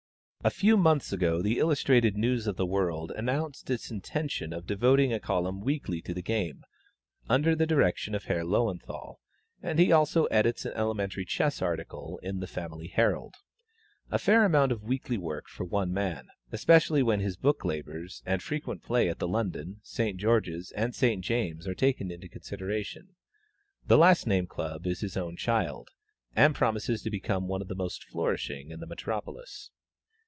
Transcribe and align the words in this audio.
A 0.43 0.49
few 0.49 0.75
months 0.75 1.13
ago, 1.13 1.43
the 1.43 1.59
Illustrated 1.59 2.17
News 2.17 2.47
of 2.47 2.55
the 2.55 2.65
World 2.65 3.11
announced 3.11 3.69
its 3.69 3.91
intention 3.91 4.51
of 4.53 4.65
devoting 4.65 5.13
a 5.13 5.19
column 5.19 5.61
weekly 5.61 6.01
to 6.01 6.15
the 6.15 6.23
game, 6.23 6.63
under 7.29 7.53
the 7.55 7.67
direction 7.67 8.15
of 8.15 8.23
Herr 8.23 8.41
Löwenthal, 8.43 9.17
and 9.61 9.77
he 9.77 9.91
also 9.91 10.25
edits 10.25 10.65
an 10.65 10.73
elementary 10.73 11.25
chess 11.25 11.61
article 11.61 12.19
in 12.23 12.39
the 12.39 12.47
Family 12.47 12.87
Herald. 12.87 13.35
A 14.09 14.17
fair 14.17 14.43
amount 14.43 14.71
of 14.71 14.81
weekly 14.81 15.15
work 15.15 15.47
for 15.47 15.63
one 15.63 15.93
man; 15.93 16.25
especially 16.51 17.03
when 17.03 17.19
his 17.19 17.37
book 17.37 17.63
labors 17.63 18.23
and 18.25 18.41
frequent 18.41 18.81
play 18.81 19.09
at 19.09 19.19
the 19.19 19.27
London, 19.27 19.79
St. 19.83 20.17
George's, 20.19 20.71
and 20.71 20.95
St. 20.95 21.23
James's 21.23 21.67
are 21.67 21.75
taken 21.75 22.09
into 22.09 22.27
consideration. 22.27 23.09
The 23.85 23.95
last 23.99 24.25
named 24.25 24.49
club 24.49 24.87
is 24.87 25.01
his 25.01 25.15
own 25.15 25.37
child, 25.37 25.89
and 26.35 26.55
promises 26.55 27.03
to 27.03 27.11
become 27.11 27.47
one 27.47 27.61
of 27.61 27.67
the 27.67 27.75
most 27.75 28.03
flourishing 28.05 28.71
in 28.71 28.79
the 28.79 28.87
metropolis. 28.87 29.69